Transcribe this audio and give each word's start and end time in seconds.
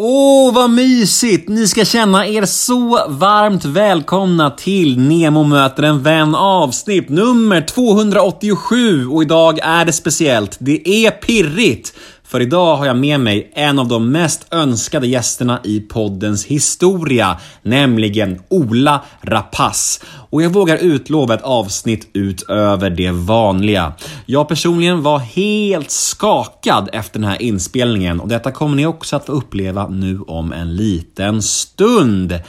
Åh, 0.00 0.54
vad 0.54 0.70
mysigt! 0.70 1.48
Ni 1.48 1.68
ska 1.68 1.84
känna 1.84 2.26
er 2.26 2.44
så 2.44 3.08
varmt 3.08 3.64
välkomna 3.64 4.50
till 4.50 4.98
Nemo 4.98 5.44
möter 5.44 5.82
en 5.82 6.02
vän 6.02 6.34
avsnitt 6.34 7.08
nummer 7.08 7.60
287 7.60 9.06
och 9.06 9.22
idag 9.22 9.58
är 9.62 9.84
det 9.84 9.92
speciellt. 9.92 10.56
Det 10.60 10.88
är 10.88 11.10
pirrigt! 11.10 11.94
För 12.28 12.40
idag 12.40 12.76
har 12.76 12.86
jag 12.86 12.96
med 12.96 13.20
mig 13.20 13.52
en 13.54 13.78
av 13.78 13.88
de 13.88 14.12
mest 14.12 14.54
önskade 14.54 15.06
gästerna 15.06 15.60
i 15.64 15.80
poddens 15.80 16.44
historia, 16.44 17.38
nämligen 17.62 18.40
Ola 18.48 19.04
Rapace. 19.20 20.04
Och 20.30 20.42
jag 20.42 20.50
vågar 20.50 20.76
utlova 20.76 21.34
ett 21.34 21.42
avsnitt 21.42 22.10
utöver 22.12 22.90
det 22.90 23.10
vanliga. 23.10 23.92
Jag 24.26 24.48
personligen 24.48 25.02
var 25.02 25.18
helt 25.18 25.90
skakad 25.90 26.88
efter 26.92 27.20
den 27.20 27.28
här 27.28 27.42
inspelningen 27.42 28.20
och 28.20 28.28
detta 28.28 28.52
kommer 28.52 28.76
ni 28.76 28.86
också 28.86 29.16
att 29.16 29.26
få 29.26 29.32
uppleva 29.32 29.88
nu 29.88 30.20
om 30.20 30.52
en 30.52 30.76
liten 30.76 31.42
stund. 31.42 32.40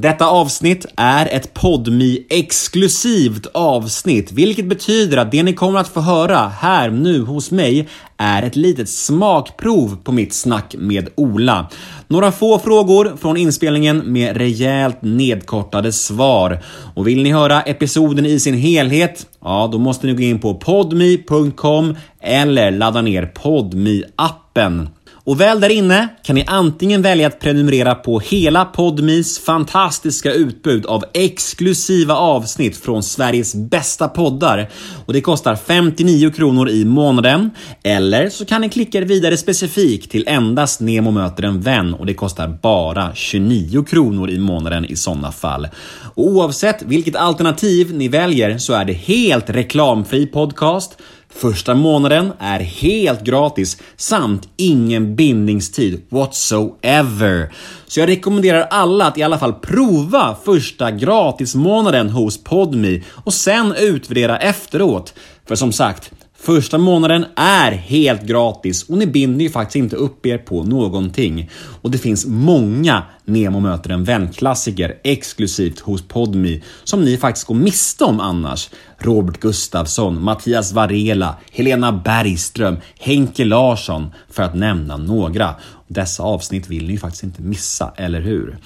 Detta 0.00 0.26
avsnitt 0.26 0.86
är 0.96 1.26
ett 1.26 1.54
podmi 1.54 2.26
exklusivt 2.30 3.46
avsnitt, 3.54 4.32
vilket 4.32 4.68
betyder 4.68 5.16
att 5.16 5.32
det 5.32 5.42
ni 5.42 5.52
kommer 5.52 5.80
att 5.80 5.88
få 5.88 6.00
höra 6.00 6.48
här 6.48 6.90
nu 6.90 7.22
hos 7.22 7.50
mig 7.50 7.88
är 8.16 8.42
ett 8.42 8.56
litet 8.56 8.88
smakprov 8.88 9.96
på 10.04 10.12
mitt 10.12 10.32
snack 10.32 10.74
med 10.78 11.08
Ola. 11.14 11.68
Några 12.08 12.32
få 12.32 12.58
frågor 12.58 13.16
från 13.20 13.36
inspelningen 13.36 14.12
med 14.12 14.36
rejält 14.36 15.02
nedkortade 15.02 15.92
svar. 15.92 16.62
Och 16.94 17.08
vill 17.08 17.22
ni 17.22 17.32
höra 17.32 17.62
episoden 17.62 18.26
i 18.26 18.40
sin 18.40 18.54
helhet? 18.54 19.26
Ja, 19.40 19.68
då 19.72 19.78
måste 19.78 20.06
ni 20.06 20.12
gå 20.12 20.22
in 20.22 20.40
på 20.40 20.54
podmi.com 20.54 21.96
eller 22.20 22.70
ladda 22.70 23.02
ner 23.02 23.26
podmi 23.26 24.04
appen 24.16 24.88
och 25.28 25.40
väl 25.40 25.60
där 25.60 25.68
inne 25.68 26.08
kan 26.22 26.34
ni 26.34 26.44
antingen 26.46 27.02
välja 27.02 27.26
att 27.26 27.40
prenumerera 27.40 27.94
på 27.94 28.20
hela 28.20 28.64
Podmis 28.64 29.38
fantastiska 29.38 30.32
utbud 30.32 30.86
av 30.86 31.04
exklusiva 31.14 32.14
avsnitt 32.14 32.76
från 32.76 33.02
Sveriges 33.02 33.54
bästa 33.54 34.08
poddar 34.08 34.70
och 35.06 35.12
det 35.12 35.20
kostar 35.20 35.56
59 35.56 36.30
kronor 36.30 36.68
i 36.68 36.84
månaden. 36.84 37.50
Eller 37.82 38.28
så 38.28 38.44
kan 38.44 38.60
ni 38.60 38.68
klicka 38.68 38.98
er 38.98 39.02
vidare 39.02 39.36
specifikt 39.36 40.10
till 40.10 40.24
endast 40.28 40.80
Nemo 40.80 41.10
möter 41.10 41.42
en 41.42 41.60
vän 41.60 41.94
och 41.94 42.06
det 42.06 42.14
kostar 42.14 42.58
bara 42.62 43.14
29 43.14 43.84
kronor 43.84 44.30
i 44.30 44.38
månaden 44.38 44.84
i 44.84 44.96
sådana 44.96 45.32
fall. 45.32 45.68
Och 46.14 46.26
oavsett 46.26 46.82
vilket 46.82 47.16
alternativ 47.16 47.94
ni 47.94 48.08
väljer 48.08 48.58
så 48.58 48.72
är 48.72 48.84
det 48.84 48.92
helt 48.92 49.50
reklamfri 49.50 50.26
podcast 50.26 50.98
Första 51.40 51.74
månaden 51.74 52.32
är 52.38 52.60
helt 52.60 53.24
gratis 53.24 53.76
samt 53.96 54.48
ingen 54.56 55.16
bindningstid 55.16 56.02
whatsoever. 56.08 57.52
Så 57.86 58.00
jag 58.00 58.08
rekommenderar 58.08 58.66
alla 58.70 59.06
att 59.06 59.18
i 59.18 59.22
alla 59.22 59.38
fall 59.38 59.52
prova 59.52 60.36
första 60.44 60.90
gratismånaden 60.90 62.08
hos 62.08 62.44
Podmi 62.44 63.02
och 63.24 63.34
sen 63.34 63.74
utvärdera 63.78 64.38
efteråt. 64.38 65.14
För 65.46 65.54
som 65.54 65.72
sagt, 65.72 66.10
Första 66.40 66.78
månaden 66.78 67.24
är 67.36 67.72
helt 67.72 68.22
gratis 68.22 68.82
och 68.82 68.98
ni 68.98 69.06
binder 69.06 69.44
ju 69.44 69.50
faktiskt 69.50 69.76
inte 69.76 69.96
upp 69.96 70.26
er 70.26 70.38
på 70.38 70.64
någonting. 70.64 71.50
Och 71.82 71.90
det 71.90 71.98
finns 71.98 72.26
många 72.26 73.02
Nemo 73.24 73.60
möter 73.60 73.90
en 73.90 74.04
vän-klassiker 74.04 74.98
exklusivt 75.04 75.80
hos 75.80 76.08
Podmi 76.08 76.62
som 76.84 77.04
ni 77.04 77.16
faktiskt 77.16 77.46
går 77.46 77.54
miste 77.54 78.04
om 78.04 78.20
annars. 78.20 78.70
Robert 78.98 79.40
Gustafsson, 79.40 80.22
Mattias 80.22 80.72
Varela, 80.72 81.36
Helena 81.52 81.92
Bergström, 81.92 82.76
Henke 82.98 83.44
Larsson 83.44 84.10
för 84.30 84.42
att 84.42 84.54
nämna 84.54 84.96
några. 84.96 85.54
Dessa 85.88 86.22
avsnitt 86.22 86.68
vill 86.68 86.86
ni 86.86 86.92
ju 86.92 86.98
faktiskt 86.98 87.22
inte 87.22 87.42
missa, 87.42 87.92
eller 87.96 88.20
hur? 88.20 88.58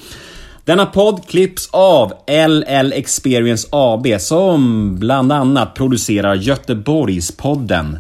Denna 0.65 0.87
podd 0.87 1.27
klipps 1.27 1.69
av 1.73 2.13
LL 2.27 2.93
Experience 2.93 3.69
AB 3.71 4.07
som 4.19 4.95
bland 4.99 5.33
annat 5.33 5.75
producerar 5.75 6.35
Göteborgspodden. 6.35 7.99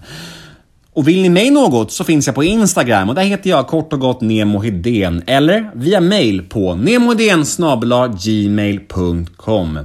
Och 0.92 1.08
vill 1.08 1.22
ni 1.22 1.28
mig 1.28 1.50
något 1.50 1.92
så 1.92 2.04
finns 2.04 2.26
jag 2.26 2.34
på 2.34 2.44
Instagram 2.44 3.08
och 3.08 3.14
där 3.14 3.22
heter 3.22 3.50
jag 3.50 3.66
kort 3.66 3.92
och 3.92 4.00
gott 4.00 4.20
Nemo 4.20 4.58
Hedén 4.58 5.22
eller 5.26 5.70
via 5.74 6.00
mail 6.00 6.42
på 6.42 6.74
gmail.com 8.24 9.78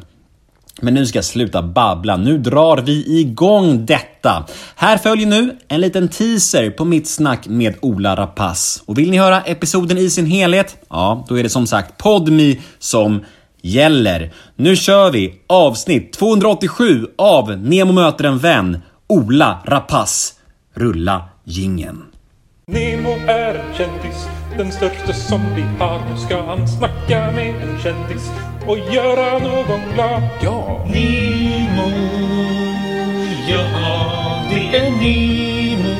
men 0.81 0.93
nu 0.93 1.05
ska 1.05 1.17
jag 1.17 1.25
sluta 1.25 1.61
babbla. 1.61 2.17
Nu 2.17 2.38
drar 2.38 2.77
vi 2.77 3.19
igång 3.19 3.85
detta. 3.85 4.45
Här 4.75 4.97
följer 4.97 5.27
nu 5.27 5.57
en 5.67 5.81
liten 5.81 6.07
teaser 6.07 6.69
på 6.69 6.85
mitt 6.85 7.07
snack 7.07 7.47
med 7.47 7.75
Ola 7.81 8.15
Rapace. 8.15 8.81
Och 8.85 8.97
vill 8.97 9.11
ni 9.11 9.17
höra 9.17 9.41
episoden 9.41 9.97
i 9.97 10.09
sin 10.09 10.25
helhet? 10.25 10.77
Ja, 10.89 11.25
då 11.29 11.39
är 11.39 11.43
det 11.43 11.49
som 11.49 11.67
sagt 11.67 11.97
Podmi 11.97 12.61
som 12.79 13.25
gäller. 13.61 14.33
Nu 14.55 14.75
kör 14.75 15.11
vi 15.11 15.33
avsnitt 15.47 16.13
287 16.13 17.07
av 17.17 17.57
Nemo 17.57 17.91
möter 17.91 18.23
en 18.23 18.39
vän, 18.39 18.81
Ola 19.07 19.59
Rapace. 19.66 20.33
Rulla 20.73 21.25
gingen. 21.43 22.03
Nemo 22.67 23.09
är 23.27 23.55
en 23.55 23.73
kändis, 23.77 24.27
den 24.57 24.72
största 24.72 25.13
som 25.13 25.41
vi 25.56 25.62
har. 25.79 26.00
Nu 26.12 26.18
ska 26.18 26.45
han 26.45 26.68
snacka 26.68 27.31
med 27.31 27.50
en 27.50 27.79
kändis 27.84 28.29
och 28.68 28.78
göra 28.94 29.40
någon 29.40 29.79
glad. 29.94 30.22
Ja! 30.41 30.85
Nemo, 30.88 31.91
ja 33.47 33.63
det 34.50 34.78
är 34.78 34.90
Nemo. 34.91 35.96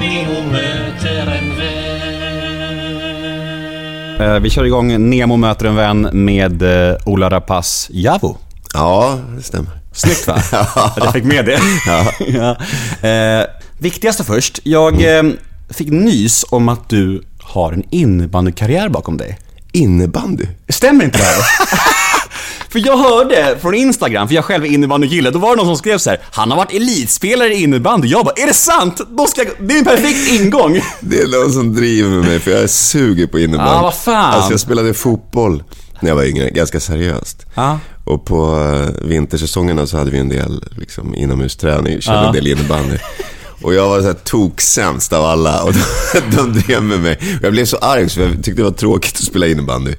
Nemo 0.00 0.52
möter 0.52 1.20
en 1.20 1.56
vän. 1.58 1.96
Eh, 4.20 4.40
Vi 4.40 4.50
kör 4.50 4.64
igång 4.64 5.10
Nemo 5.10 5.36
möter 5.36 5.66
en 5.66 5.76
vän 5.76 6.08
med 6.12 6.62
eh, 6.90 6.96
Ola 7.04 7.30
Rapace 7.30 7.88
Javo. 7.92 8.36
Ja, 8.74 9.18
det 9.36 9.42
stämmer. 9.42 9.70
Snyggt 9.92 10.28
va? 10.28 10.38
Jag 10.96 11.12
fick 11.12 11.24
med 11.24 11.44
det. 11.44 11.58
ja. 12.26 12.56
Eh, 13.08 13.44
viktigaste 13.78 14.24
först. 14.24 14.60
Jag 14.64 15.18
eh, 15.18 15.22
fick 15.70 15.88
nys 15.90 16.44
om 16.50 16.68
att 16.68 16.88
du 16.88 17.22
har 17.40 17.72
en 17.72 17.82
innebandykarriär 17.90 18.88
bakom 18.88 19.16
dig. 19.16 19.38
Innebandy? 19.72 20.46
Stämmer 20.68 21.04
inte 21.04 21.18
det 21.18 21.24
här? 21.24 21.36
för 22.68 22.86
jag 22.86 22.96
hörde 22.96 23.58
från 23.60 23.74
Instagram, 23.74 24.28
för 24.28 24.34
jag 24.34 24.44
själv 24.44 24.64
är 24.64 24.68
innebandykille, 24.68 25.30
då 25.30 25.38
var 25.38 25.50
det 25.50 25.56
någon 25.56 25.66
som 25.66 25.76
skrev 25.76 25.98
så 25.98 26.10
här: 26.10 26.20
Han 26.32 26.50
har 26.50 26.56
varit 26.58 26.72
elitspelare 26.74 27.54
i 27.54 27.62
innebandy. 27.62 28.08
Jag 28.08 28.24
bara, 28.24 28.34
är 28.36 28.46
det 28.46 28.54
sant? 28.54 29.00
Då 29.10 29.26
ska 29.26 29.42
jag... 29.42 29.50
Det 29.68 29.74
är 29.74 29.78
en 29.78 29.84
perfekt 29.84 30.28
ingång. 30.40 30.80
Det 31.00 31.20
är 31.20 31.42
någon 31.42 31.52
som 31.52 31.74
driver 31.74 32.10
med 32.10 32.24
mig 32.24 32.40
för 32.40 32.50
jag 32.50 32.62
är 32.62 32.66
suger 32.66 33.26
på 33.26 33.38
innebandy. 33.38 33.72
Ja, 33.72 33.82
vad 33.82 33.94
fan. 33.94 34.34
Alltså 34.34 34.50
jag 34.50 34.60
spelade 34.60 34.94
fotboll 34.94 35.62
när 36.00 36.08
jag 36.10 36.16
var 36.16 36.24
yngre, 36.24 36.50
ganska 36.50 36.80
seriöst. 36.80 37.46
Ja. 37.54 37.78
Och 38.04 38.24
på 38.24 38.58
eh, 38.58 39.06
vintersäsongerna 39.08 39.86
så 39.86 39.96
hade 39.98 40.10
vi 40.10 40.18
en 40.18 40.28
del 40.28 40.64
liksom, 40.76 41.14
inomhusträning, 41.14 42.00
körde 42.00 42.18
Ja. 42.18 42.26
en 42.26 42.32
del 42.32 42.46
innebandy. 42.46 42.96
Och 43.62 43.74
jag 43.74 43.88
var 43.88 44.00
så 44.00 44.06
här 44.06 44.14
toksämst 44.14 45.12
av 45.12 45.24
alla 45.24 45.62
och 45.62 45.72
de, 46.30 46.36
de 46.36 46.52
drev 46.60 46.82
med 46.82 47.00
mig. 47.00 47.16
Och 47.38 47.44
jag 47.44 47.52
blev 47.52 47.64
så 47.64 47.76
arg 47.76 48.08
så 48.08 48.20
jag 48.20 48.32
tyckte 48.32 48.52
det 48.52 48.62
var 48.62 48.70
tråkigt 48.70 49.14
att 49.16 49.24
spela 49.24 49.46
innebandy. 49.46 49.94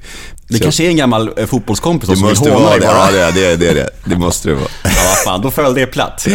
Det 0.47 0.57
Så 0.57 0.63
kanske 0.63 0.83
är 0.83 0.89
en 0.89 0.97
gammal 0.97 1.31
eh, 1.37 1.45
fotbollskompis 1.45 2.09
som 2.19 2.27
vill 2.27 2.37
håna 2.37 2.69
dig 2.69 2.79
det. 2.79 2.85
bara. 2.85 3.11
Ja, 3.11 3.11
det 3.11 3.19
är 3.21 3.31
det. 3.31 3.45
Är 3.51 3.57
det, 3.57 3.69
är 3.69 3.75
det. 3.75 3.89
det 4.05 4.15
måste 4.17 4.49
det 4.49 4.55
vara. 4.55 4.67
Ja, 4.83 4.89
vad 5.05 5.17
fan, 5.17 5.41
då 5.41 5.51
föll 5.51 5.73
det 5.73 5.85
platt. 5.85 6.27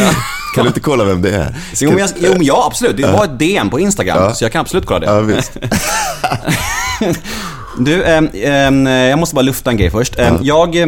Kan 0.55 0.65
du 0.65 0.69
inte 0.69 0.81
kolla 0.81 1.05
vem 1.05 1.23
det 1.23 1.31
är? 1.37 1.57
Jo, 1.81 1.91
men 1.91 1.99
jag, 1.99 2.11
jo, 2.21 2.31
men 2.33 2.43
ja, 2.45 2.65
absolut. 2.67 2.97
Det 2.97 3.13
var 3.13 3.25
ett 3.25 3.39
DM 3.39 3.71
på 3.71 3.81
Instagram, 3.81 4.35
så 4.35 4.45
jag 4.45 4.53
kan 4.53 4.61
absolut 4.61 4.87
kolla 4.87 5.01
det. 5.01 5.07
Ja, 5.07 5.21
visst. 5.21 5.53
Du, 7.79 8.05
ehm, 8.05 8.29
ehm, 8.35 8.87
jag 8.87 9.19
måste 9.19 9.35
bara 9.35 9.43
lufta 9.43 9.71
en 9.71 9.77
grej 9.77 9.91
först. 9.91 10.19
Ehm, 10.19 10.39
jag, 10.43 10.75
jag 10.77 10.87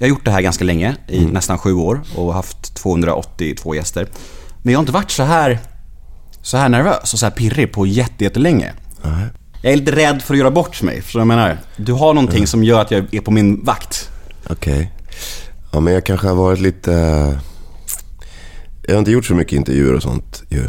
har 0.00 0.06
gjort 0.08 0.24
det 0.24 0.30
här 0.30 0.40
ganska 0.40 0.64
länge, 0.64 0.96
i 1.08 1.18
Mm. 1.18 1.30
nästan 1.30 1.58
sju 1.58 1.72
år 1.74 2.00
och 2.16 2.34
haft 2.34 2.74
282 2.74 3.74
gäster. 3.74 4.06
Men 4.62 4.72
jag 4.72 4.78
har 4.78 4.82
inte 4.82 4.92
varit 4.92 5.10
så 5.10 5.22
här, 5.22 5.58
så 6.42 6.56
här 6.56 6.68
nervös 6.68 7.12
och 7.12 7.18
så 7.18 7.26
här 7.26 7.30
pirrig 7.30 7.72
på 7.72 7.86
jätte- 7.86 8.24
jättelänge. 8.24 8.72
Jag 9.62 9.72
är 9.72 9.76
lite 9.76 9.96
rädd 9.96 10.22
för 10.22 10.34
att 10.34 10.38
göra 10.38 10.50
bort 10.50 10.82
mig, 10.82 11.02
förstår 11.02 11.20
du 11.20 11.26
vad 11.26 11.34
jag 11.34 11.40
menar? 11.40 11.58
Du 11.76 11.92
har 11.92 12.14
någonting 12.14 12.46
som 12.46 12.64
gör 12.64 12.80
att 12.80 12.90
jag 12.90 13.14
är 13.14 13.20
på 13.20 13.30
min 13.30 13.64
vakt. 13.64 14.10
Okej. 14.50 14.92
Ja, 15.72 15.80
men 15.80 15.94
jag 15.94 16.06
kanske 16.06 16.26
har 16.28 16.34
varit 16.34 16.60
lite... 16.60 16.90
Jag 18.86 18.94
har 18.94 18.98
inte 18.98 19.10
gjort 19.10 19.24
så 19.24 19.34
mycket 19.34 19.52
intervjuer 19.52 19.94
och 19.94 20.02
sånt 20.02 20.42
ju. 20.48 20.64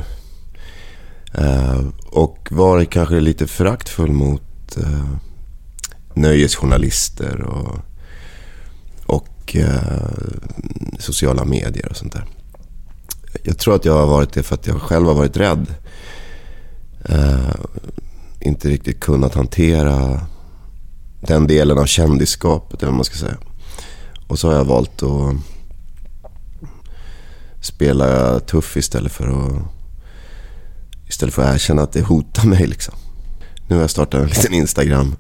Eh, 1.34 1.82
och 2.06 2.48
varit 2.52 2.90
kanske 2.90 3.20
lite 3.20 3.48
föraktfull 3.48 4.12
mot 4.12 4.78
uh, 4.78 5.16
nöjesjournalister 6.14 7.42
och, 7.42 7.80
och 9.06 9.56
eh, 9.56 10.10
sociala 11.00 11.46
medier 11.46 11.88
och 11.90 11.98
sånt 11.98 12.14
där. 12.14 12.26
Jag 13.44 13.58
tror 13.58 13.76
att 13.76 13.86
jag 13.86 13.94
har 13.94 14.08
varit 14.08 14.34
det 14.34 14.44
för 14.44 14.56
att 14.56 14.68
jag 14.68 14.82
själv 14.82 15.08
har 15.08 15.14
varit 15.14 15.38
rädd. 15.38 15.68
Uh, 17.10 17.56
inte 18.40 18.70
riktigt 18.70 19.00
kunnat 19.00 19.36
hantera 19.36 20.22
den 21.22 21.48
delen 21.48 21.78
av 21.78 21.86
kändisskapet, 21.86 22.82
eller 22.82 22.92
vad 22.92 22.98
man 22.98 23.06
ska 23.06 23.16
säga. 23.16 23.38
Och 24.28 24.40
så 24.40 24.48
har 24.48 24.56
jag 24.56 24.66
valt 24.66 25.04
att 25.04 25.36
spela 27.62 28.40
tuff 28.40 28.78
istället 28.78 29.12
för 29.12 29.28
att, 29.28 29.64
istället 31.08 31.34
för 31.34 31.44
att 31.44 31.56
erkänna 31.56 31.82
att 31.82 31.92
det 31.94 32.02
hotar 32.02 32.48
mig. 32.48 32.68
Liksom. 32.68 32.96
Nu 33.68 33.76
har 33.76 33.82
jag 33.82 33.90
startat 33.90 34.22
en 34.22 34.28
liten 34.28 34.54
Instagram. 34.54 35.16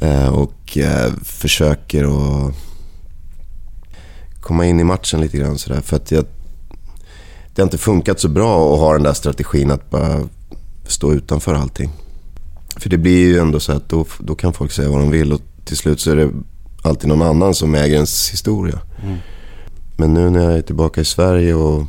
Eh, 0.00 0.28
och 0.28 0.78
eh, 0.78 1.12
försöker 1.22 2.04
att 2.04 2.54
komma 4.40 4.66
in 4.66 4.80
i 4.80 4.84
matchen 4.84 5.20
lite 5.20 5.36
grann 5.38 5.58
sådär. 5.58 5.80
För 5.80 5.96
att 5.96 6.10
jag, 6.10 6.24
det 7.56 7.62
har 7.62 7.66
inte 7.66 7.78
funkat 7.78 8.20
så 8.20 8.28
bra 8.28 8.74
att 8.74 8.80
ha 8.80 8.92
den 8.92 9.02
där 9.02 9.12
strategin 9.12 9.70
att 9.70 9.90
bara 9.90 10.20
stå 10.86 11.12
utanför 11.12 11.54
allting. 11.54 11.90
För 12.76 12.90
det 12.90 12.98
blir 12.98 13.26
ju 13.26 13.38
ändå 13.38 13.60
så 13.60 13.72
att 13.72 13.88
då, 13.88 14.06
då 14.18 14.34
kan 14.34 14.52
folk 14.52 14.72
säga 14.72 14.90
vad 14.90 15.00
de 15.00 15.10
vill 15.10 15.32
och 15.32 15.40
till 15.64 15.76
slut 15.76 16.00
så 16.00 16.10
är 16.10 16.16
det 16.16 16.30
alltid 16.82 17.08
någon 17.08 17.22
annan 17.22 17.54
som 17.54 17.74
äger 17.74 17.94
ens 17.94 18.32
historia. 18.32 18.80
Men 19.96 20.14
nu 20.14 20.30
när 20.30 20.40
jag 20.44 20.58
är 20.58 20.62
tillbaka 20.62 21.00
i 21.00 21.04
Sverige 21.04 21.54
och, 21.54 21.86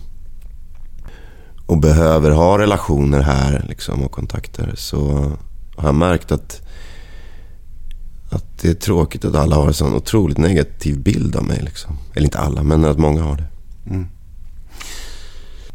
och 1.66 1.78
behöver 1.78 2.32
ha 2.32 2.58
relationer 2.58 3.22
här 3.22 3.66
liksom, 3.70 4.04
och 4.04 4.12
kontakter 4.12 4.74
så 4.76 5.32
har 5.76 5.88
jag 5.88 5.96
märkt 5.96 6.32
att, 6.32 6.62
att 8.30 8.60
det 8.62 8.70
är 8.70 8.74
tråkigt 8.74 9.26
att 9.26 9.36
alla 9.36 9.56
har 9.56 9.68
en 9.68 9.74
sån 9.74 9.94
otroligt 9.96 10.38
negativ 10.38 11.00
bild 11.04 11.36
av 11.36 11.44
mig. 11.44 11.62
Liksom. 11.64 11.98
Eller 12.14 12.26
inte 12.26 12.40
alla, 12.40 12.64
men 12.64 12.86
att 12.86 12.98
många 12.98 13.24
har 13.24 13.36
det. 13.36 13.48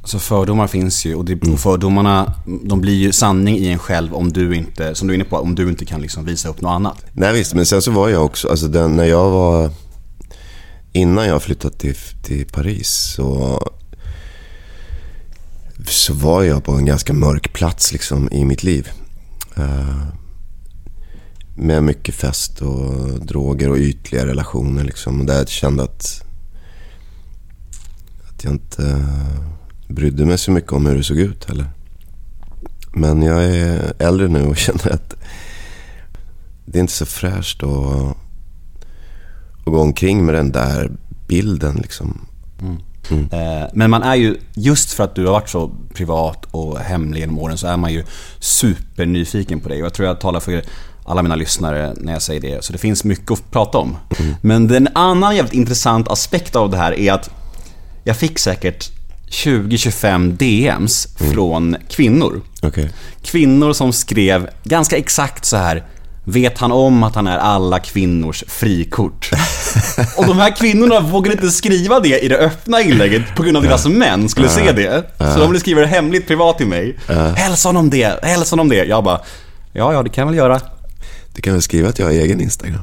Alltså 0.02 0.18
fördomar 0.18 0.66
finns 0.66 1.04
ju 1.04 1.14
och, 1.14 1.24
det, 1.24 1.52
och 1.52 1.60
fördomarna 1.60 2.34
de 2.64 2.80
blir 2.80 2.94
ju 2.94 3.12
sanning 3.12 3.56
i 3.56 3.68
en 3.68 3.78
själv 3.78 4.14
om 4.14 4.32
du 4.32 4.56
inte, 4.56 4.94
som 4.94 5.08
du 5.08 5.14
är 5.14 5.14
inne 5.14 5.24
på, 5.24 5.36
om 5.36 5.54
du 5.54 5.68
inte 5.68 5.84
kan 5.84 6.00
liksom 6.00 6.24
visa 6.24 6.48
upp 6.48 6.60
något 6.60 6.70
annat. 6.70 7.04
Nej 7.12 7.32
visst, 7.32 7.54
men 7.54 7.66
sen 7.66 7.82
så 7.82 7.90
var 7.90 8.08
jag 8.08 8.24
också, 8.24 8.48
alltså 8.48 8.68
den, 8.68 8.96
när 8.96 9.04
jag 9.04 9.30
var, 9.30 9.70
innan 10.92 11.26
jag 11.26 11.42
flyttade 11.42 11.76
till, 11.76 11.96
till 12.22 12.46
Paris 12.46 12.88
så, 13.16 13.58
så 15.86 16.14
var 16.14 16.42
jag 16.42 16.64
på 16.64 16.72
en 16.72 16.84
ganska 16.84 17.12
mörk 17.12 17.52
plats 17.52 17.92
liksom 17.92 18.32
i 18.32 18.44
mitt 18.44 18.62
liv. 18.62 18.88
Eh, 19.56 20.06
med 21.56 21.82
mycket 21.82 22.14
fest 22.14 22.62
och 22.62 23.20
droger 23.26 23.70
och 23.70 23.76
ytliga 23.76 24.26
relationer 24.26 24.84
liksom. 24.84 25.20
Och 25.20 25.26
där 25.26 25.38
jag 25.38 25.48
kände 25.48 25.82
att, 25.82 26.24
att 28.28 28.44
jag 28.44 28.52
inte 28.52 29.04
brydde 29.92 30.24
mig 30.24 30.38
så 30.38 30.50
mycket 30.50 30.72
om 30.72 30.86
hur 30.86 30.96
det 30.96 31.04
såg 31.04 31.18
ut 31.18 31.44
heller. 31.44 31.66
Men 32.92 33.22
jag 33.22 33.44
är 33.44 33.92
äldre 33.98 34.28
nu 34.28 34.42
och 34.42 34.56
känner 34.66 34.92
att 34.92 35.14
det 36.64 36.78
är 36.78 36.80
inte 36.80 36.92
så 36.92 37.06
fräscht 37.06 37.62
att, 37.62 38.16
att 39.58 39.72
gå 39.72 39.80
omkring 39.80 40.24
med 40.26 40.34
den 40.34 40.52
där 40.52 40.90
bilden 41.26 41.76
liksom. 41.76 42.26
Eh, 43.10 43.68
Men 43.74 43.90
man 43.90 44.02
är 44.02 44.14
ju, 44.14 44.36
just 44.54 44.92
för 44.92 45.04
att 45.04 45.14
du 45.14 45.24
har 45.26 45.32
varit 45.32 45.48
så 45.48 45.70
privat 45.94 46.44
och 46.50 46.78
hemlig 46.78 47.20
genom 47.20 47.38
åren 47.38 47.58
så 47.58 47.66
är 47.66 47.76
man 47.76 47.92
ju 47.92 48.04
supernyfiken 48.38 49.60
på 49.60 49.68
dig. 49.68 49.80
Och 49.82 49.86
jag 49.86 49.94
tror 49.94 50.08
jag 50.08 50.20
talar 50.20 50.40
för 50.40 50.62
alla 51.04 51.22
mina 51.22 51.36
lyssnare 51.36 51.94
när 51.96 52.12
jag 52.12 52.22
säger 52.22 52.40
det. 52.40 52.64
Så 52.64 52.72
det 52.72 52.78
finns 52.78 53.04
mycket 53.04 53.30
att 53.30 53.50
prata 53.50 53.78
om. 53.78 53.96
Men 54.40 54.70
en 54.70 54.88
annan 54.94 55.36
jävligt 55.36 55.54
intressant 55.54 56.08
aspekt 56.08 56.56
av 56.56 56.70
det 56.70 56.76
här 56.76 56.92
är 56.92 57.12
att 57.12 57.30
jag 58.04 58.16
fick 58.16 58.38
säkert 58.38 58.90
20-25 59.32 60.32
DMs 60.36 61.08
från 61.32 61.76
kvinnor. 61.90 62.40
Okej. 62.62 62.90
Kvinnor 63.22 63.72
som 63.72 63.92
skrev 63.92 64.48
ganska 64.64 64.96
exakt 64.96 65.44
så 65.44 65.56
här. 65.56 65.84
Vet 66.24 66.58
han 66.58 66.72
om 66.72 67.02
att 67.02 67.14
han 67.14 67.26
är 67.26 67.38
alla 67.38 67.78
kvinnors 67.78 68.44
frikort? 68.48 69.30
Och 70.16 70.26
de 70.26 70.38
här 70.38 70.56
kvinnorna 70.56 71.00
vågade 71.00 71.32
inte 71.32 71.50
skriva 71.50 72.00
det 72.00 72.18
i 72.24 72.28
det 72.28 72.36
öppna 72.36 72.80
inlägget 72.80 73.34
på 73.36 73.42
grund 73.42 73.56
av 73.56 73.62
att 73.62 73.68
deras 73.68 73.86
män 73.86 74.28
skulle 74.28 74.48
se 74.48 74.72
det. 74.72 75.04
Så 75.18 75.38
de 75.38 75.48
ville 75.48 75.60
skriva 75.60 75.80
det 75.80 75.86
hemligt 75.86 76.26
privat 76.26 76.58
till 76.58 76.66
mig. 76.66 76.98
Hälsa 77.36 77.68
honom 77.68 77.90
det, 77.90 78.24
hälsa 78.24 78.52
honom 78.52 78.68
det. 78.68 78.84
Jag 78.84 79.04
bara, 79.04 79.20
ja 79.72 79.92
ja 79.92 80.02
det 80.02 80.08
kan 80.08 80.22
jag 80.22 80.26
väl 80.26 80.36
göra. 80.36 80.60
Du 81.34 81.42
kan 81.42 81.52
väl 81.52 81.62
skriva 81.62 81.88
att 81.88 81.98
jag 81.98 82.06
har 82.06 82.12
egen 82.12 82.40
Instagram? 82.40 82.80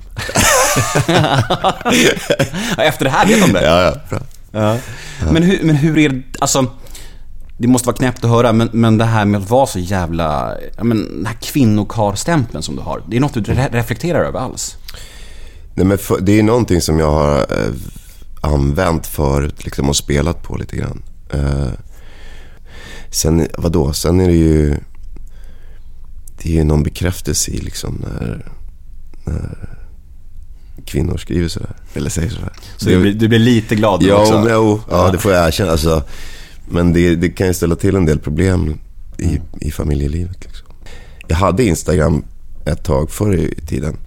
Efter 2.78 3.04
det 3.06 3.10
här 3.10 3.26
vet 3.26 3.42
de 3.42 3.54
det. 3.54 3.66
Ja, 3.66 3.82
ja, 3.82 3.96
bra. 4.10 4.20
Ja. 4.52 4.78
Men, 5.32 5.44
hur, 5.44 5.64
men 5.64 5.76
hur 5.76 5.98
är 5.98 6.10
det, 6.10 6.22
alltså 6.40 6.66
det 7.58 7.68
måste 7.68 7.86
vara 7.88 7.96
knäppt 7.98 8.24
att 8.24 8.30
höra, 8.30 8.54
men, 8.54 8.70
men 8.74 8.98
det 8.98 9.06
här 9.06 9.26
med 9.26 9.42
att 9.42 9.50
vara 9.50 9.66
så 9.68 9.80
jävla, 9.80 10.56
men 10.82 10.98
den 11.18 11.26
här 11.26 11.38
kvinnokarstämpeln 11.42 12.64
som 12.64 12.76
du 12.76 12.82
har. 12.82 13.04
Det 13.08 13.18
är 13.18 13.22
något 13.22 13.34
du 13.34 13.42
re- 13.42 13.72
reflekterar 13.72 14.20
över 14.20 14.40
alls? 14.40 14.78
Nej, 15.74 15.86
men 15.86 15.98
för, 15.98 16.20
det 16.22 16.40
är 16.40 16.44
någonting 16.44 16.82
som 16.82 17.00
jag 17.00 17.12
har 17.12 17.38
eh, 17.40 17.74
använt 18.42 19.08
förut 19.08 19.66
liksom, 19.66 19.90
och 19.90 19.96
spelat 19.96 20.44
på 20.44 20.56
lite 20.58 20.76
grann. 20.76 21.02
Eh, 21.34 21.68
sen, 23.10 23.48
vadå? 23.58 23.94
Sen 23.94 24.20
är 24.20 24.28
det 24.28 24.36
ju... 24.36 24.78
Det 26.44 26.50
är 26.50 26.54
ju 26.54 26.64
någon 26.64 26.84
bekräftelse 26.84 27.52
i 27.52 27.58
liksom 27.58 28.06
när, 28.06 28.52
när 29.26 29.70
kvinnor 30.86 31.18
skriver 31.18 31.48
sådär. 31.48 31.76
Eller 31.94 32.10
säger 32.10 32.30
sådär. 32.30 32.52
Så 32.78 32.90
du, 32.90 33.02
blir, 33.02 33.14
du 33.14 33.28
blir 33.28 33.40
lite 33.40 33.76
glad 33.76 34.04
Ja, 34.04 34.22
också? 34.22 34.40
men, 34.40 34.54
jo, 34.54 34.82
ja, 34.90 35.12
det 35.12 35.18
får 35.18 35.32
jag 35.32 35.48
erkänna. 35.48 35.72
Alltså, 35.72 36.04
men 36.70 36.94
det, 36.94 37.16
det 37.16 37.30
kan 37.30 37.48
ju 37.48 37.54
ställa 37.54 37.76
till 37.76 37.96
en 37.96 38.06
del 38.06 38.20
problem 38.20 38.80
i, 39.18 39.40
i 39.62 39.72
familjelivet. 39.72 40.44
Liksom. 40.46 40.68
Jag 41.28 41.36
hade 41.36 41.64
Instagram 41.64 42.24
ett 42.66 42.84
tag 42.84 43.12
förr 43.12 43.36
i 43.36 43.56
tiden. 43.68 43.98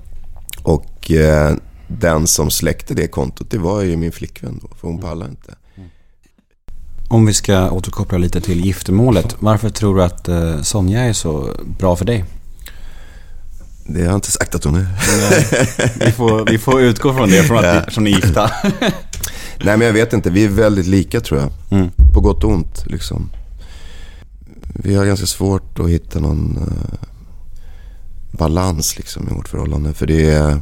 Och 0.62 1.10
eh, 1.10 1.54
den 1.88 2.26
som 2.26 2.50
släckte 2.50 2.94
det 2.94 3.06
kontot, 3.06 3.50
det 3.50 3.58
var 3.58 3.82
ju 3.82 3.96
min 3.96 4.12
flickvän 4.12 4.60
då. 4.62 4.68
För 4.76 4.88
hon 4.88 4.98
pallade 5.00 5.30
inte. 5.30 5.54
Om 7.08 7.26
vi 7.26 7.32
ska 7.32 7.70
återkoppla 7.70 8.18
lite 8.18 8.40
till 8.40 8.64
giftermålet. 8.64 9.36
Varför 9.38 9.70
tror 9.70 9.96
du 9.96 10.02
att 10.02 10.28
eh, 10.28 10.62
Sonja 10.62 11.00
är 11.00 11.12
så 11.12 11.48
bra 11.78 11.96
för 11.96 12.04
dig? 12.04 12.25
Det 13.84 14.00
har 14.00 14.06
jag 14.06 14.14
inte 14.14 14.31
sagt 14.31 14.55
att 14.55 14.64
hon 14.64 14.75
är. 14.76 14.87
Vi 16.06 16.12
får, 16.12 16.46
vi 16.50 16.58
får 16.58 16.81
utgå 16.82 17.14
från 17.14 17.31
det, 17.31 17.43
från 17.43 17.58
att 17.58 17.64
Ja. 17.94 18.00
ni, 18.00 18.12
är 18.12 18.17
gifta. 18.17 18.50
Nej, 19.64 19.76
men 19.76 19.81
jag 19.81 19.93
vet 19.93 20.12
inte. 20.12 20.31
Vi 20.31 20.44
är 20.44 20.49
väldigt 20.49 20.87
lika 20.87 21.20
tror 21.20 21.40
jag. 21.40 21.50
Mm. 21.70 21.90
På 22.14 22.20
gott 22.20 22.44
och 22.44 22.50
ont 22.50 22.84
liksom. 22.87 23.31
Vi 24.75 24.94
har 24.94 25.06
ganska 25.06 25.26
svårt 25.26 25.79
att 25.79 25.88
hitta 25.88 26.20
någon 26.20 26.56
eh, 26.56 26.99
balans 28.38 28.96
liksom 28.96 29.29
i 29.29 29.34
vårt 29.34 29.49
förhållande. 29.49 29.94
För 29.94 30.06
det 30.06 30.31
är, 30.31 30.61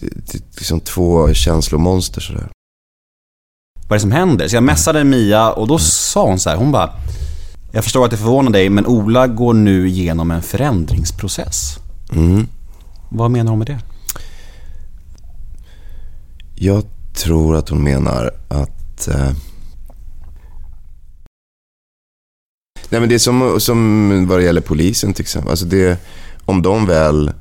det, 0.00 0.06
det 0.32 0.38
liksom 0.58 0.80
två 0.80 1.34
känslomonster 1.34 2.20
sådär. 2.20 2.48
Vad 3.88 3.92
är 3.92 3.96
det 3.96 4.00
som 4.00 4.12
händer? 4.12 4.48
Så 4.48 4.56
jag 4.56 4.62
messade 4.62 5.04
Mia 5.04 5.50
och 5.52 5.68
då 5.68 5.78
sa 5.78 6.26
hon 6.26 6.38
så 6.38 6.50
här, 6.50 6.56
hon 6.56 6.72
bara 6.72 6.90
Jag 7.72 7.84
förstår 7.84 8.04
att 8.04 8.10
det 8.10 8.16
förvånar 8.16 8.50
dig, 8.50 8.70
men 8.70 8.86
Ola 8.86 9.26
går 9.26 9.54
nu 9.54 9.88
igenom 9.88 10.30
en 10.30 10.42
förändringsprocess. 10.42 11.78
Mm. 12.12 12.46
Vad 13.10 13.30
menar 13.30 13.50
hon 13.50 13.58
med 13.58 13.66
det? 13.66 13.78
Jag 16.54 16.84
tror 17.12 17.56
att 17.56 17.68
hon 17.68 17.84
menar 17.84 18.30
att... 18.48 19.08
Eh... 19.08 19.32
Nej 22.90 23.00
men 23.00 23.08
det 23.08 23.14
är 23.14 23.18
som, 23.18 23.60
som 23.60 24.26
vad 24.28 24.38
det 24.38 24.44
gäller 24.44 24.60
polisen 24.60 25.12
till 25.12 25.22
exempel. 25.22 25.50
Alltså 25.50 25.66
det, 25.66 25.98
om 26.44 26.62
de 26.62 26.86
väl 26.86 27.32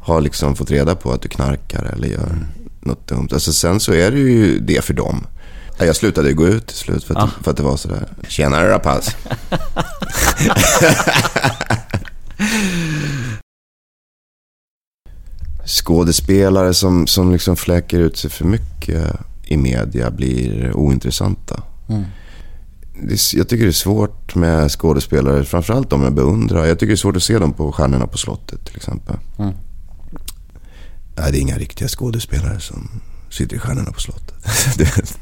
har 0.00 0.20
liksom 0.20 0.56
fått 0.56 0.70
reda 0.70 0.94
på 0.94 1.12
att 1.12 1.22
du 1.22 1.28
knarkar 1.28 1.84
eller 1.84 2.08
gör 2.08 2.46
något 2.80 3.08
dumt. 3.08 3.28
Alltså 3.32 3.52
sen 3.52 3.80
så 3.80 3.92
är 3.92 4.10
det 4.10 4.18
ju 4.18 4.58
det 4.58 4.84
för 4.84 4.94
dem. 4.94 5.26
Ja, 5.78 5.84
Jag 5.84 5.96
slutade 5.96 6.32
gå 6.32 6.46
ut 6.46 6.66
till 6.66 6.76
slut 6.76 7.04
för 7.04 7.14
att, 7.14 7.30
för 7.42 7.50
att 7.50 7.56
det 7.56 7.62
var 7.62 7.76
sådär. 7.76 8.08
Tjenare 8.28 8.68
rapaz. 8.70 9.16
Skådespelare 15.66 16.74
som, 16.74 17.06
som 17.06 17.32
liksom 17.32 17.56
fläker 17.56 17.98
ut 18.00 18.16
sig 18.16 18.30
för 18.30 18.44
mycket 18.44 19.16
i 19.44 19.56
media 19.56 20.10
blir 20.10 20.72
ointressanta. 20.76 21.62
Det, 23.02 23.12
är- 23.14 23.36
jag 23.38 23.48
tycker 23.48 23.64
det 23.64 23.70
är 23.70 23.72
svårt 23.72 24.34
med 24.34 24.70
skådespelare, 24.70 25.44
framförallt 25.44 25.90
de 25.90 26.02
jag 26.02 26.14
beundrar. 26.14 26.64
Jag 26.66 26.78
tycker 26.78 26.86
det 26.90 26.94
är 26.94 26.96
svårt 26.96 27.16
att 27.16 27.22
se 27.22 27.38
dem 27.38 27.52
på 27.52 27.72
Stjärnorna 27.72 28.06
på 28.06 28.18
slottet 28.18 28.64
till 28.66 28.76
exempel. 28.76 29.16
Mm. 29.38 29.52
Nej, 31.16 31.32
det 31.32 31.38
är 31.38 31.40
inga 31.40 31.58
riktiga 31.58 31.88
skådespelare 31.88 32.60
som 32.60 33.00
sitter 33.34 33.56
i 33.56 33.58
Stjärnorna 33.58 33.92
på 33.92 34.00
slottet. 34.00 34.34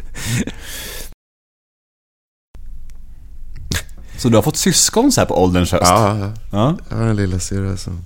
Så 4.19 4.29
du 4.29 4.37
har 4.37 4.43
fått 4.43 4.57
syskon 4.57 5.13
så 5.13 5.21
här 5.21 5.27
på 5.27 5.43
ålderns 5.43 5.73
höst? 5.73 5.85
ja, 5.87 6.19
ja. 6.19 6.33
ja. 6.51 6.79
jag 6.89 6.97
har 6.97 7.05
en 7.05 7.17
lilla 7.17 7.39
syrra 7.39 7.77
som, 7.77 8.05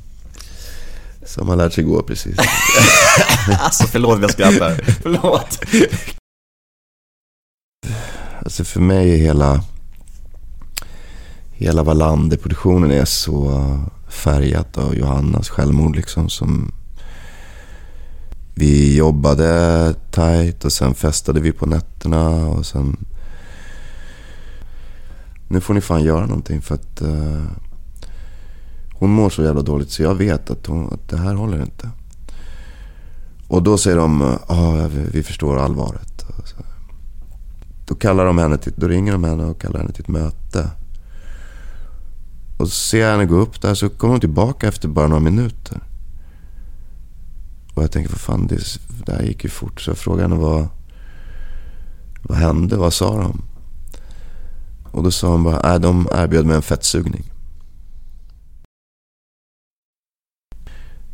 som 1.26 1.48
har 1.48 1.56
lärt 1.56 1.72
sig 1.72 1.84
gå 1.84 2.02
precis. 2.02 2.36
Alltså 3.60 3.86
förlåt, 3.86 4.20
jag 4.20 4.30
skrattar. 4.30 4.80
Förlåt. 5.02 5.58
Alltså 8.44 8.64
för 8.64 8.80
mig 8.80 9.12
är 9.12 9.16
hela, 9.16 9.64
hela 11.52 11.82
Wallander-produktionen 11.82 12.90
är 12.90 13.04
så 13.04 13.80
färgat 14.08 14.78
av 14.78 14.94
Johannas 14.94 15.48
självmord 15.48 15.96
liksom 15.96 16.28
som 16.28 16.72
vi 18.58 18.96
jobbade 18.96 19.94
tight 20.10 20.64
och 20.64 20.72
sen 20.72 20.94
festade 20.94 21.40
vi 21.40 21.52
på 21.52 21.66
nätterna 21.66 22.48
och 22.48 22.66
sen 22.66 22.96
nu 25.48 25.60
får 25.60 25.74
ni 25.74 25.80
fan 25.80 26.04
göra 26.04 26.26
någonting 26.26 26.62
för 26.62 26.74
att 26.74 27.02
Uh, 27.02 27.44
hon 28.98 29.10
mår 29.10 29.30
så 29.30 29.42
jävla 29.42 29.62
dåligt 29.62 29.90
så 29.90 30.02
jag 30.02 30.14
vet 30.14 30.50
att, 30.50 30.66
hon, 30.66 30.92
att 30.92 31.08
det 31.08 31.16
här 31.16 31.34
håller 31.34 31.62
inte. 31.62 31.90
Och 33.48 33.62
då 33.62 33.78
säger 33.78 33.96
de, 33.96 34.38
ja 34.48 34.88
vi, 34.88 35.04
vi 35.12 35.22
förstår 35.22 35.58
allvaret. 35.58 36.24
Så. 36.44 36.56
Då, 37.86 37.94
kallar 37.94 38.24
de 38.26 38.38
henne 38.38 38.58
till, 38.58 38.72
då 38.76 38.88
ringer 38.88 39.12
de 39.12 39.24
henne 39.24 39.44
och 39.44 39.60
kallar 39.60 39.80
henne 39.80 39.92
till 39.92 40.02
ett 40.02 40.08
möte. 40.08 40.70
Och 42.56 42.68
så 42.68 42.74
ser 42.74 43.00
jag 43.00 43.10
henne 43.10 43.24
gå 43.24 43.36
upp 43.36 43.60
där 43.60 43.74
så 43.74 43.88
kommer 43.88 44.12
hon 44.12 44.20
tillbaka 44.20 44.68
efter 44.68 44.88
bara 44.88 45.06
några 45.06 45.22
minuter. 45.22 45.80
Och 47.76 47.82
jag 47.82 47.92
tänker, 47.92 48.10
vad 48.10 48.20
fan, 48.20 48.46
det, 48.46 48.60
det 49.06 49.12
här 49.12 49.22
gick 49.22 49.44
ju 49.44 49.50
fort. 49.50 49.80
Så 49.80 49.90
jag 49.90 49.98
frågar 49.98 50.22
henne 50.22 50.36
vad, 50.36 50.68
vad 52.22 52.38
hände, 52.38 52.76
vad 52.76 52.92
sa 52.92 53.16
de? 53.16 53.42
Och 54.90 55.02
då 55.02 55.10
sa 55.10 55.28
hon 55.28 55.44
bara, 55.44 55.60
nej 55.70 55.80
de 55.80 56.08
erbjöd 56.12 56.46
mig 56.46 56.56
en 56.56 56.62
fettsugning. 56.62 57.32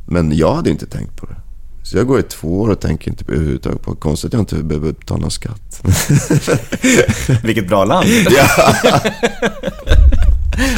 Men 0.06 0.36
jag 0.36 0.54
hade 0.54 0.70
inte 0.70 0.86
tänkt 0.86 1.16
på 1.16 1.26
det. 1.26 1.36
Så 1.82 1.96
jag 1.96 2.06
går 2.06 2.20
i 2.20 2.22
två 2.22 2.60
år 2.60 2.68
och 2.68 2.80
tänker 2.80 3.10
inte 3.10 3.24
på 3.24 3.32
överhuvudtaget 3.32 3.82
på 3.82 3.94
konstigt 3.94 4.28
att 4.28 4.32
jag 4.32 4.42
inte 4.42 4.56
behöver 4.56 4.92
betala 4.92 5.20
någon 5.20 5.30
skatt. 5.30 5.82
Vilket 7.42 7.68
bra 7.68 7.84
land. 7.84 8.08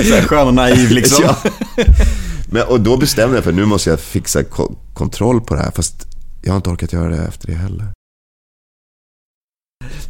Så 0.08 0.14
här 0.14 0.22
skön 0.22 0.48
och 0.48 0.54
naiv 0.54 0.90
liksom. 0.90 1.24
Ja. 1.24 1.36
Men, 2.54 2.66
och 2.68 2.80
då 2.80 2.96
bestämde 2.96 3.36
jag 3.36 3.44
för 3.44 3.52
nu 3.52 3.64
måste 3.66 3.90
jag 3.90 4.00
fixa 4.00 4.44
ko- 4.44 4.74
kontroll 4.94 5.40
på 5.40 5.54
det 5.54 5.60
här. 5.60 5.70
Fast 5.70 6.06
jag 6.42 6.52
har 6.52 6.56
inte 6.56 6.70
orkat 6.70 6.92
göra 6.92 7.08
det 7.16 7.22
efter 7.26 7.46
det 7.46 7.54
heller. 7.54 7.86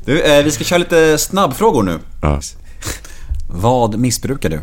Du, 0.05 0.23
eh, 0.23 0.45
vi 0.45 0.51
ska 0.51 0.65
köra 0.65 0.79
lite 0.79 1.19
snabbfrågor 1.19 1.83
nu. 1.83 1.99
Ja. 2.23 2.41
Vad 3.51 3.99
missbrukar 3.99 4.51
du? 4.51 4.61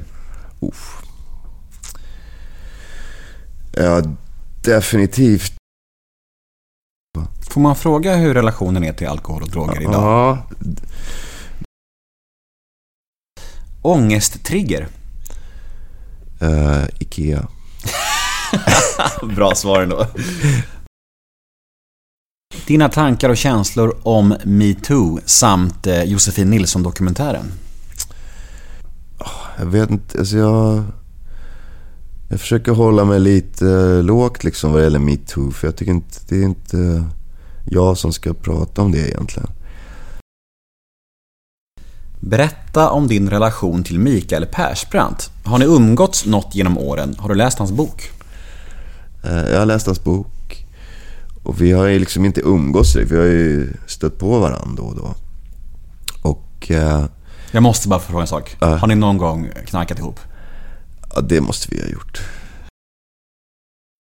Ja, 3.74 4.02
definitivt. 4.64 5.54
Får 7.50 7.62
man 7.62 7.76
fråga 7.76 8.16
hur 8.16 8.34
relationen 8.34 8.84
är 8.84 8.94
till 8.94 9.08
alkohol 9.08 9.42
och 9.44 9.50
droger 9.50 9.82
idag? 9.82 9.94
Ja, 9.94 10.48
Ångesttrigger? 13.82 14.88
eh, 16.42 16.84
Ikea. 17.00 17.48
Bra 19.36 19.56
svar 19.56 19.82
ändå. 19.82 20.08
Dina 22.68 22.90
tankar 22.90 23.30
och 23.30 23.38
känslor 23.38 23.98
om 24.04 24.36
metoo 24.44 25.20
samt 25.26 25.88
eh, 25.88 26.04
Josefin 26.04 26.50
Nilsson-dokumentären? 26.50 27.52
Jag 29.60 29.66
vet 29.66 29.90
inte, 29.90 30.20
alltså 30.20 30.38
jag... 30.38 30.84
Jag 32.30 32.40
försöker 32.40 32.72
hålla 32.72 33.06
mig 33.06 33.20
lite 33.20 33.68
eh, 33.68 34.04
lågt 34.04 34.44
liksom 34.44 34.72
vad 34.72 34.82
det 34.82 34.84
gäller 34.84 35.00
metoo. 35.00 35.52
För 35.52 35.68
jag 35.68 35.76
tycker 35.76 35.92
inte, 35.92 36.20
det 36.28 36.36
är 36.36 36.44
inte 36.44 37.04
jag 37.66 37.98
som 37.98 38.14
ska 38.14 38.34
prata 38.34 38.82
om 38.82 38.92
det 38.92 39.10
egentligen. 39.10 39.50
Berätta 42.20 42.90
om 42.90 43.08
din 43.08 43.30
relation 43.30 43.84
till 43.84 44.00
Mikael 44.00 44.46
Persbrandt. 44.46 45.32
Har 45.44 45.60
ni 45.60 45.66
umgåtts 45.66 46.26
något 46.26 46.56
genom 46.56 46.78
åren? 46.78 47.16
Har 47.20 47.30
du 47.30 47.36
läst 47.36 47.60
hans 47.60 47.72
bok? 47.72 48.12
Eh, 49.24 49.50
Jag 49.52 49.60
har 49.60 49.66
läst 49.66 49.86
hans 49.86 50.04
bok. 50.04 50.66
Och 51.44 51.62
vi 51.62 51.72
har 51.72 51.86
ju 51.86 52.00
liksom 52.00 52.26
inte 52.26 52.42
umgåtts, 52.42 52.96
vi 52.96 53.18
har 53.18 53.26
ju 53.26 53.74
stött 53.88 54.18
på 54.20 54.40
varandra 54.40 54.74
då 54.78 54.84
och 54.84 54.96
då. 54.96 55.16
Och 56.30 56.72
eh, 56.72 57.06
Jag 57.52 57.64
måste 57.64 57.88
bara 57.88 58.00
fråga 58.00 58.22
en 58.22 58.28
sak. 58.28 58.56
Ja. 58.60 58.76
Har 58.76 58.88
ni 58.88 58.96
någon 58.96 59.18
gång 59.18 59.50
knarkat 59.68 60.00
ihop? 60.00 60.20
ja, 61.16 61.22
det 61.22 61.42
måste 61.42 61.68
vi 61.72 61.82
ha 61.82 61.88
gjort. 61.88 62.22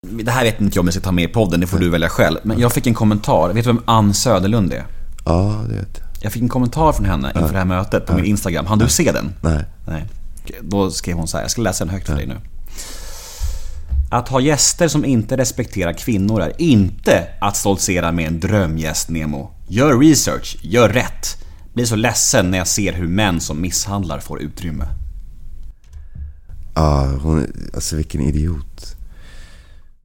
Det 0.08 0.32
här 0.32 0.44
vet 0.44 0.62
inte 0.62 0.78
jag 0.78 0.82
om 0.82 0.88
jag 0.88 0.94
ska 0.94 1.04
ta 1.04 1.12
med 1.12 1.24
i 1.24 1.28
podden, 1.28 1.60
det 1.60 1.68
får 1.68 1.80
du 1.80 1.90
välja 1.90 2.10
själv. 2.10 2.38
Men 2.44 2.60
jag 2.60 2.72
fick 2.74 2.88
en 2.88 2.94
kommentar. 2.94 3.54
Vet 3.54 3.66
du 3.66 3.72
vem 3.74 3.82
Ann 3.86 4.13
Söderlund 4.13 4.74
är? 4.74 4.86
Ja, 5.25 5.66
det 5.70 5.75
vet 5.75 5.98
jag. 5.98 6.08
Jag 6.24 6.32
fick 6.34 6.42
en 6.42 6.50
kommentar 6.50 6.92
från 6.94 7.06
henne 7.06 7.32
inför 7.36 7.51
det 7.54 7.58
här 7.58 7.66
mötet 7.66 8.06
på 8.06 8.16
min 8.16 8.25
Instagram. 8.25 8.66
Han 8.66 8.80
du 8.80 8.88
se 8.88 9.12
den? 9.12 9.34
Nej. 9.42 9.66
Nej. 9.88 10.06
Då 10.62 10.92
skrev 10.92 11.18
hon 11.18 11.28
så 11.28 11.38
här, 11.38 11.44
jag 11.44 11.51
ska 11.51 11.62
läsa 11.62 11.86
den 11.86 11.94
högt 11.94 12.08
för 12.08 12.16
dig 12.16 12.28
nu. 12.28 12.36
Att 14.12 14.27
ha 14.27 14.39
gäster 14.39 14.88
som 14.88 15.06
inte 15.06 15.38
respekterar 15.38 15.94
kvinnor 15.94 16.41
är 16.41 16.62
inte 16.62 17.27
att 17.41 17.58
stoltsera 17.58 18.12
med 18.12 18.27
en 18.27 18.39
drömgäst 18.39 19.10
Nemo. 19.10 19.51
Gör 19.68 20.00
research, 20.00 20.58
gör 20.62 20.89
rätt. 20.89 21.46
Blir 21.74 21.86
så 21.86 21.96
ledsen 21.96 22.51
när 22.51 22.58
jag 22.58 22.68
ser 22.68 22.94
hur 22.94 23.08
män 23.08 23.41
som 23.41 23.62
misshandlar 23.62 24.20
får 24.20 24.41
utrymme. 24.41 24.86
Ja, 26.75 27.06
hon, 27.22 27.48
alltså 27.74 27.96
vilken 27.96 28.22
idiot. 28.22 28.96